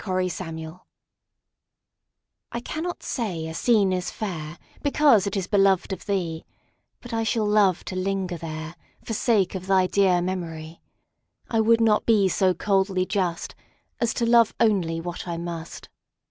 IMPARTIALITY 0.03 0.79
I 2.51 2.59
cannot 2.59 3.03
say 3.03 3.45
a 3.45 3.53
scene 3.53 3.93
is 3.93 4.09
fair 4.09 4.57
Because 4.81 5.27
it 5.27 5.37
is 5.37 5.45
beloved 5.45 5.93
of 5.93 6.07
thee 6.07 6.43
But 7.01 7.13
I 7.13 7.21
shall 7.21 7.45
love 7.45 7.85
to 7.85 7.95
linger 7.95 8.35
there, 8.39 8.73
For 9.03 9.13
sake 9.13 9.53
of 9.53 9.67
thy 9.67 9.85
dear 9.85 10.19
memory; 10.23 10.81
I 11.51 11.59
would 11.61 11.81
not 11.81 12.07
be 12.07 12.27
so 12.29 12.55
coldly 12.55 13.05
just 13.05 13.53
As 13.99 14.15
to 14.15 14.25
love 14.25 14.55
only 14.59 14.99
what 14.99 15.27
I 15.27 15.37
must. 15.37 15.87